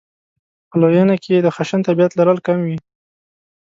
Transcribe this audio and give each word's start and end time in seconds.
په 0.69 0.75
لویېنه 0.81 1.15
کې 1.23 1.29
یې 1.35 1.39
د 1.43 1.47
خشن 1.55 1.79
طبعیت 1.87 2.11
لرل 2.15 2.37
کم 2.45 2.57
وي. 2.65 2.77